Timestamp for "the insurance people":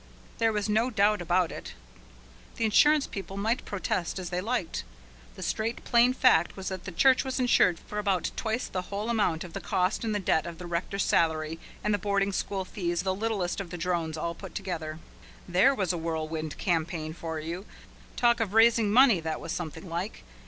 2.55-3.37